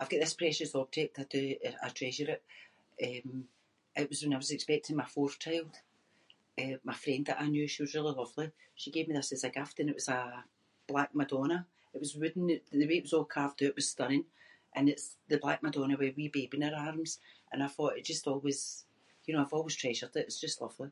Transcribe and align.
I’ve 0.00 0.10
got 0.12 0.20
this 0.22 0.40
precious 0.42 0.72
object- 0.82 1.18
I 1.22 1.24
do- 1.36 1.60
I 1.86 1.88
treasure 1.98 2.28
it. 2.36 2.42
Um, 3.08 3.28
it 4.00 4.08
was 4.08 4.20
when 4.20 4.34
I 4.36 4.42
was 4.44 4.52
expecting 4.52 4.96
my 5.00 5.08
fourth 5.16 5.36
child, 5.46 5.72
eh, 6.60 6.76
my 6.90 6.96
friend 7.04 7.22
that 7.26 7.42
I 7.42 7.46
knew, 7.52 7.66
she 7.70 7.82
was 7.84 7.94
really 7.96 8.14
lovely, 8.22 8.48
she 8.80 8.94
gave 8.94 9.06
me 9.08 9.14
this 9.16 9.34
as 9.36 9.44
a 9.44 9.54
gift 9.58 9.76
and 9.80 9.90
it 9.90 10.00
was 10.00 10.08
a 10.08 10.20
Black 10.92 11.10
Madonna. 11.20 11.58
It 11.94 12.00
was 12.04 12.16
wooden, 12.20 12.44
the- 12.46 12.64
the 12.80 12.88
way 12.88 12.98
it 12.98 13.06
was 13.08 13.16
a' 13.16 13.34
carved 13.36 13.60
oot 13.62 13.78
was 13.78 13.92
stunning. 13.94 14.26
And 14.74 14.84
it’s 14.92 15.06
the 15.30 15.42
Black 15.44 15.60
Madonna 15.66 15.94
with 15.96 16.08
her 16.12 16.18
wee 16.18 16.36
baby 16.38 16.56
in 16.56 16.66
her 16.68 16.80
arms, 16.88 17.10
and 17.50 17.58
I 17.66 17.68
thought- 17.74 17.96
it 17.98 18.10
just 18.12 18.30
always- 18.32 18.76
you 19.24 19.32
know, 19.32 19.42
I’ve 19.42 19.56
always 19.58 19.80
treasured 19.82 20.16
it. 20.20 20.28
It’s 20.28 20.44
just 20.46 20.62
lovely. 20.64 20.90